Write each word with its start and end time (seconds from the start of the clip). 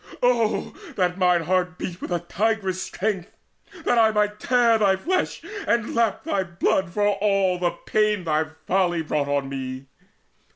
Oh 0.23 0.73
that 0.95 1.19
mine 1.19 1.43
heart 1.43 1.77
beat 1.77 2.01
with 2.01 2.09
a 2.11 2.21
tigress' 2.21 2.81
strength, 2.81 3.37
That 3.85 3.99
I 3.99 4.09
might 4.09 4.39
tear 4.39 4.79
thy 4.79 4.95
flesh 4.95 5.43
and 5.67 5.93
lap 5.93 6.23
thy 6.23 6.41
blood 6.43 6.89
For 6.91 7.07
all 7.07 7.59
the 7.59 7.69
pain 7.85 8.23
thy 8.23 8.45
folly 8.65 9.03
brought 9.03 9.27
on 9.27 9.47
me! 9.47 9.89